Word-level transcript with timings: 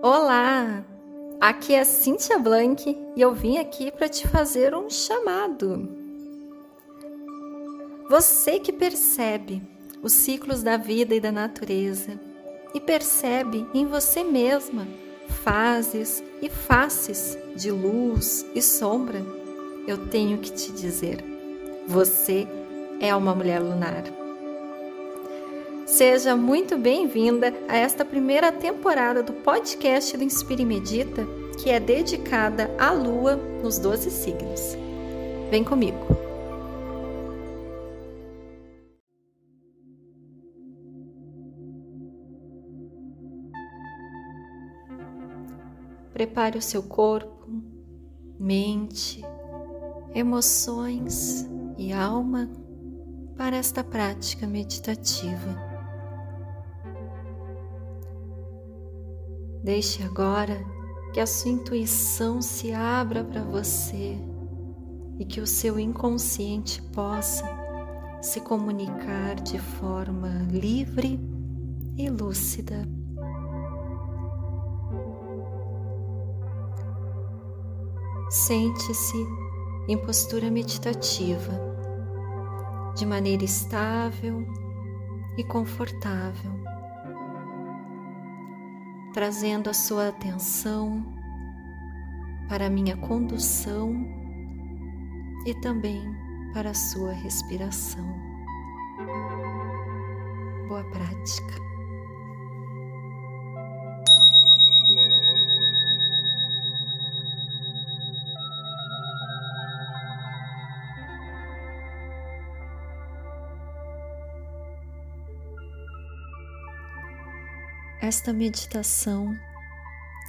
Olá! 0.00 0.84
Aqui 1.40 1.74
é 1.74 1.82
Cíntia 1.82 2.38
Blank 2.38 2.96
e 3.16 3.20
eu 3.20 3.34
vim 3.34 3.58
aqui 3.58 3.90
para 3.90 4.08
te 4.08 4.28
fazer 4.28 4.72
um 4.72 4.88
chamado. 4.88 5.88
Você 8.08 8.60
que 8.60 8.72
percebe 8.72 9.60
os 10.00 10.12
ciclos 10.12 10.62
da 10.62 10.76
vida 10.76 11.16
e 11.16 11.20
da 11.20 11.32
natureza 11.32 12.18
e 12.72 12.80
percebe 12.80 13.66
em 13.74 13.86
você 13.86 14.22
mesma 14.22 14.86
fases 15.42 16.22
e 16.40 16.48
faces 16.48 17.36
de 17.56 17.72
luz 17.72 18.46
e 18.54 18.62
sombra, 18.62 19.20
eu 19.84 20.06
tenho 20.06 20.38
que 20.38 20.52
te 20.52 20.70
dizer: 20.70 21.24
você 21.88 22.46
é 23.00 23.12
uma 23.16 23.34
mulher 23.34 23.60
lunar. 23.60 24.04
Seja 25.88 26.36
muito 26.36 26.76
bem-vinda 26.76 27.50
a 27.66 27.74
esta 27.74 28.04
primeira 28.04 28.52
temporada 28.52 29.22
do 29.22 29.32
podcast 29.32 30.14
do 30.18 30.22
Inspire 30.22 30.62
e 30.62 30.66
Medita, 30.66 31.26
que 31.58 31.70
é 31.70 31.80
dedicada 31.80 32.70
à 32.78 32.90
Lua 32.90 33.36
nos 33.36 33.78
12 33.78 34.10
signos. 34.10 34.76
Vem 35.50 35.64
comigo! 35.64 35.96
Prepare 46.12 46.58
o 46.58 46.62
seu 46.62 46.82
corpo, 46.82 47.48
mente, 48.38 49.24
emoções 50.14 51.48
e 51.78 51.94
alma 51.94 52.50
para 53.38 53.56
esta 53.56 53.82
prática 53.82 54.46
meditativa. 54.46 55.67
Deixe 59.68 60.02
agora 60.02 60.64
que 61.12 61.20
a 61.20 61.26
sua 61.26 61.50
intuição 61.50 62.40
se 62.40 62.72
abra 62.72 63.22
para 63.22 63.42
você 63.42 64.16
e 65.18 65.26
que 65.26 65.42
o 65.42 65.46
seu 65.46 65.78
inconsciente 65.78 66.80
possa 66.84 67.44
se 68.22 68.40
comunicar 68.40 69.34
de 69.34 69.58
forma 69.58 70.48
livre 70.50 71.20
e 71.98 72.08
lúcida. 72.08 72.88
Sente-se 78.30 79.18
em 79.86 79.98
postura 79.98 80.50
meditativa, 80.50 81.52
de 82.96 83.04
maneira 83.04 83.44
estável 83.44 84.48
e 85.36 85.44
confortável 85.44 86.57
trazendo 89.18 89.68
a 89.68 89.74
sua 89.74 90.10
atenção 90.10 91.04
para 92.48 92.66
a 92.66 92.70
minha 92.70 92.96
condução 92.96 93.92
e 95.44 95.52
também 95.54 96.00
para 96.54 96.70
a 96.70 96.74
sua 96.74 97.14
respiração. 97.14 98.06
Boa 100.68 100.84
prática. 100.92 101.67
Esta 118.00 118.32
meditação 118.32 119.36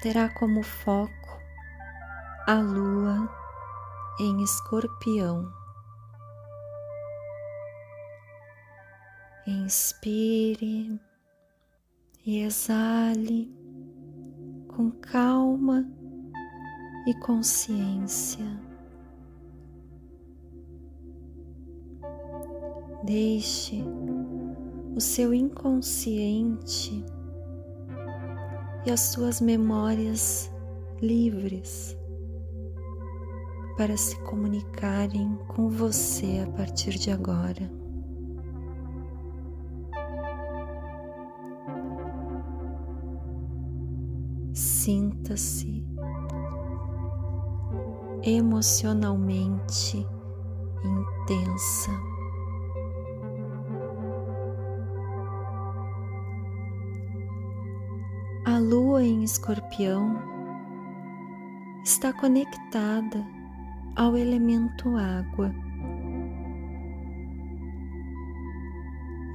terá 0.02 0.28
como 0.28 0.64
foco 0.64 1.40
a 2.48 2.56
lua 2.56 3.30
em 4.20 4.42
escorpião. 4.42 5.54
Inspire 9.46 11.00
e 12.26 12.40
exale 12.40 13.54
com 14.68 14.90
calma 14.90 15.88
e 17.06 17.14
consciência. 17.20 18.46
Deixe 23.04 23.84
o 24.96 25.00
seu 25.00 25.36
inconsciente 25.36 27.06
e 28.86 28.92
as 28.92 29.00
suas 29.02 29.42
memórias 29.42 30.52
livres 31.02 31.98
para 33.78 33.96
se 33.96 34.18
comunicarem 34.22 35.38
com 35.48 35.70
você 35.70 36.44
a 36.46 36.52
partir 36.52 36.92
de 36.92 37.12
agora. 37.12 37.72
Sinta-se 44.54 45.86
emocionalmente 48.24 50.06
intensa. 50.84 52.19
Lua 59.00 59.06
em 59.06 59.24
escorpião 59.24 60.22
está 61.86 62.12
conectada 62.12 63.26
ao 63.96 64.18
elemento 64.18 64.96
água. 64.98 65.54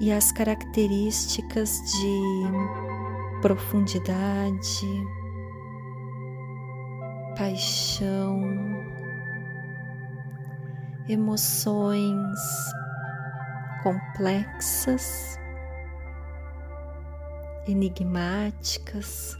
E 0.00 0.12
as 0.12 0.30
características 0.32 1.80
de 1.92 3.40
profundidade, 3.40 4.86
paixão, 7.38 8.42
emoções 11.08 12.38
complexas 13.82 15.38
enigmáticas 17.66 19.38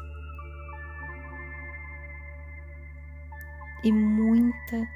e 3.84 3.92
muita 3.92 4.88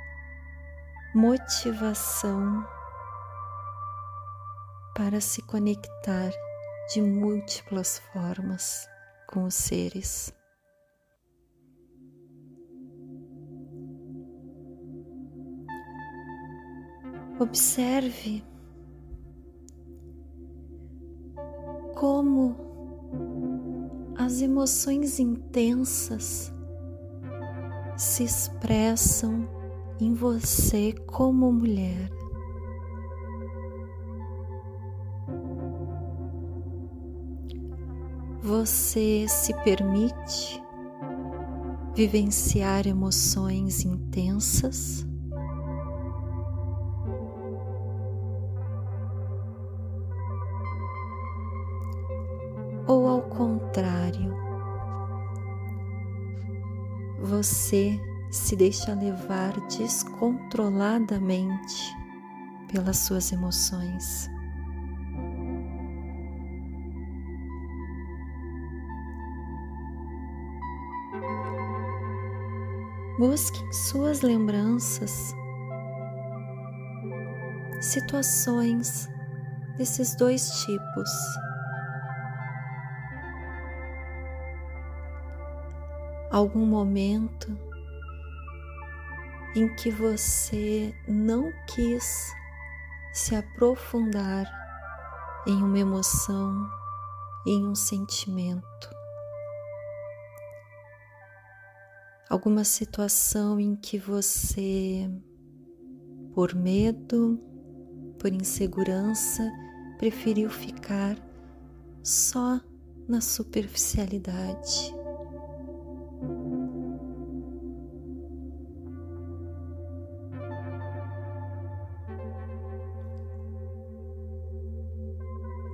motivação 1.15 2.66
para 4.94 5.21
se 5.21 5.43
conectar 5.43 6.31
de 6.93 7.03
múltiplas 7.03 7.99
formas 7.99 8.88
com 9.28 9.44
os 9.44 9.54
seres. 9.54 10.32
Observe 17.38 18.43
como 21.94 22.56
as 24.19 24.41
emoções 24.41 25.20
intensas 25.20 26.53
se 27.98 28.22
expressam 28.22 29.48
em 30.00 30.14
você 30.14 30.94
como 31.06 31.53
mulher. 31.53 32.09
Você 38.41 39.26
se 39.28 39.53
permite 39.64 40.62
vivenciar 41.94 42.87
emoções 42.87 43.84
intensas? 43.84 45.08
ou 52.88 53.06
ao 53.06 53.20
contrário, 53.20 53.97
você 57.38 57.99
se 58.32 58.56
deixa 58.56 58.93
levar 58.94 59.52
descontroladamente 59.69 61.96
pelas 62.70 62.96
suas 62.96 63.31
emoções. 63.31 64.29
Busque 73.20 73.62
em 73.62 73.73
suas 73.73 74.23
lembranças 74.23 75.32
situações 77.81 79.08
desses 79.76 80.17
dois 80.17 80.50
tipos 80.62 81.08
algum 86.30 86.66
momento 86.66 87.56
em 89.56 89.75
que 89.76 89.90
você 89.90 90.94
não 91.06 91.50
quis 91.66 92.32
se 93.12 93.34
aprofundar 93.34 94.46
em 95.46 95.62
uma 95.62 95.78
emoção, 95.78 96.69
em 97.46 97.66
um 97.66 97.75
sentimento. 97.75 98.90
Alguma 102.28 102.62
situação 102.62 103.58
em 103.58 103.74
que 103.74 103.98
você, 103.98 105.10
por 106.34 106.54
medo, 106.54 107.40
por 108.19 108.31
insegurança, 108.31 109.50
preferiu 109.96 110.50
ficar 110.50 111.16
só 112.02 112.60
na 113.08 113.22
superficialidade. 113.22 114.97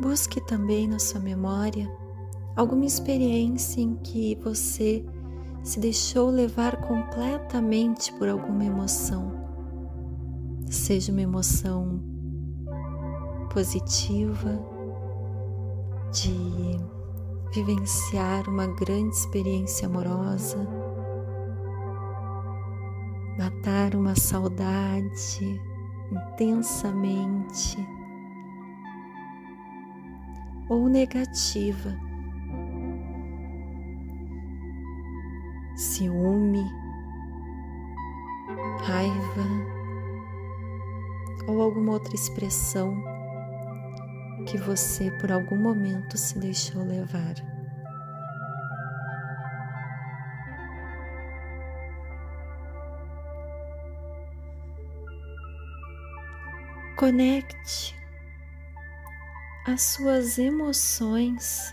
Busque 0.05 0.39
também 0.39 0.87
na 0.87 0.99
sua 0.99 1.19
memória 1.19 1.91
alguma 2.55 2.85
experiência 2.85 3.81
em 3.81 3.95
que 3.97 4.39
você 4.45 5.03
se 5.63 5.81
deixou 5.81 6.29
levar 6.29 6.77
completamente 6.83 8.13
por 8.13 8.29
alguma 8.29 8.67
emoção, 8.67 9.33
seja 10.69 11.11
uma 11.11 11.23
emoção 11.23 12.03
positiva, 13.51 14.63
de 16.13 16.79
vivenciar 17.55 18.47
uma 18.47 18.67
grande 18.67 19.17
experiência 19.17 19.89
amorosa, 19.89 20.59
matar 23.39 23.95
uma 23.95 24.15
saudade 24.15 25.63
intensamente 26.13 27.94
ou 30.69 30.89
negativa, 30.89 31.97
ciúme, 35.77 36.65
raiva 38.85 39.45
ou 41.47 41.61
alguma 41.61 41.93
outra 41.93 42.15
expressão 42.15 42.95
que 44.47 44.59
você 44.59 45.11
por 45.13 45.33
algum 45.33 45.57
momento 45.57 46.17
se 46.17 46.39
deixou 46.39 46.83
levar. 46.83 47.35
Conecte 56.97 57.95
as 59.67 59.81
suas 59.81 60.37
emoções 60.37 61.73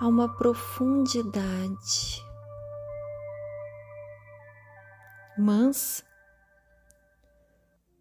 a 0.00 0.08
uma 0.08 0.34
profundidade, 0.34 2.24
mas 5.36 6.02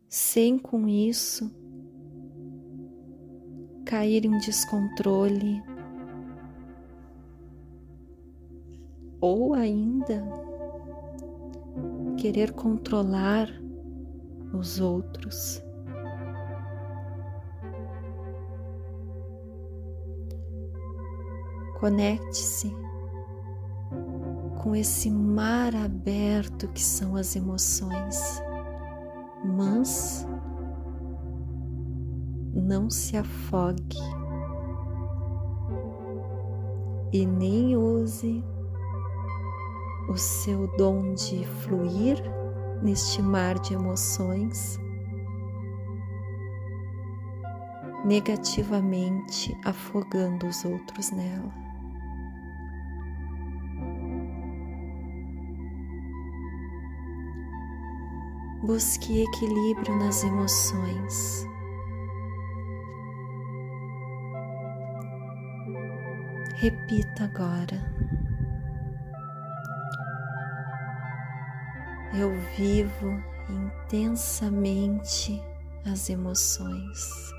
sem 0.08 0.58
com 0.58 0.88
isso 0.88 1.54
cair 3.86 4.24
em 4.24 4.38
descontrole 4.38 5.62
ou 9.20 9.54
ainda 9.54 10.24
querer 12.18 12.54
controlar 12.54 13.50
os 14.54 14.80
outros. 14.80 15.62
Conecte-se 21.84 22.74
com 24.62 24.74
esse 24.74 25.12
mar 25.12 25.76
aberto 25.76 26.70
que 26.70 26.82
são 26.82 27.18
as 27.18 27.36
emoções, 27.36 28.42
mas 29.44 30.26
não 32.54 32.90
se 32.90 33.18
afogue 33.18 34.00
e 37.12 37.26
nem 37.26 37.76
use 37.76 38.42
o 40.08 40.16
seu 40.16 40.68
dom 40.78 41.14
de 41.16 41.46
fluir 41.46 42.24
neste 42.82 43.22
mar 43.22 43.60
de 43.60 43.74
emoções 43.74 44.80
negativamente 48.06 49.54
afogando 49.66 50.48
os 50.48 50.64
outros 50.64 51.12
nela. 51.12 51.73
Busque 58.66 59.22
equilíbrio 59.24 59.94
nas 60.00 60.24
emoções. 60.24 61.46
Repita 66.56 67.26
agora. 67.26 67.94
Eu 72.14 72.34
vivo 72.56 73.22
intensamente 73.50 75.44
as 75.86 76.10
emoções. 76.10 77.34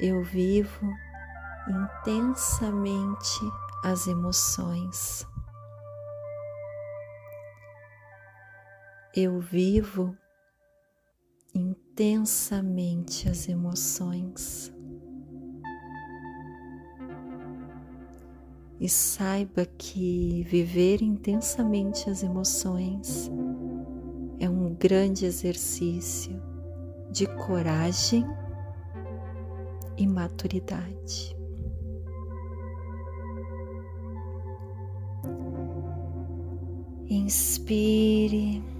Eu 0.00 0.24
vivo 0.24 0.92
intensamente 1.68 3.38
as 3.84 4.08
emoções. 4.08 5.24
Eu 9.14 9.40
vivo 9.40 10.16
intensamente 11.54 13.28
as 13.28 13.48
emoções. 13.48 14.72
E 18.78 18.88
saiba 18.88 19.66
que 19.66 20.44
viver 20.44 21.02
intensamente 21.02 22.08
as 22.08 22.22
emoções 22.22 23.30
é 24.38 24.48
um 24.48 24.74
grande 24.74 25.26
exercício 25.26 26.40
de 27.10 27.26
coragem 27.26 28.24
e 29.98 30.06
maturidade. 30.06 31.36
Inspire. 37.10 38.79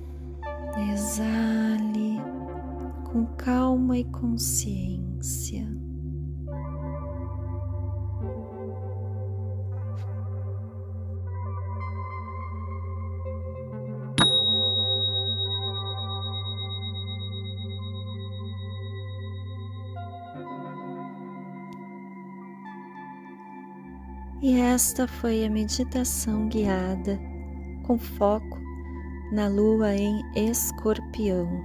Exale 0.76 2.20
com 3.04 3.26
calma 3.36 3.98
e 3.98 4.04
consciência. 4.04 5.66
E 24.42 24.58
esta 24.58 25.06
foi 25.06 25.44
a 25.44 25.50
meditação 25.50 26.48
guiada 26.48 27.20
com 27.82 27.98
foco 27.98 28.69
na 29.30 29.46
lua 29.46 29.94
em 29.94 30.24
Escorpião. 30.34 31.64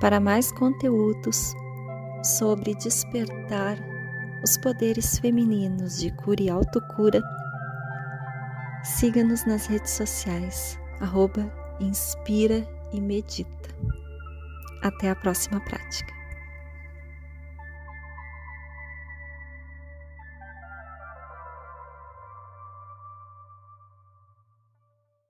Para 0.00 0.18
mais 0.18 0.50
conteúdos 0.50 1.54
sobre 2.24 2.74
despertar 2.74 3.76
os 4.42 4.56
poderes 4.56 5.18
femininos 5.18 5.98
de 5.98 6.10
cura 6.16 6.42
e 6.42 6.50
autocura, 6.50 7.22
siga-nos 8.82 9.44
nas 9.44 9.66
redes 9.66 9.92
sociais, 9.92 10.78
arroba 11.00 11.52
Inspira 11.78 12.66
e 12.92 13.00
Medita. 13.00 13.68
Até 14.82 15.10
a 15.10 15.14
próxima 15.14 15.60
prática. 15.60 16.21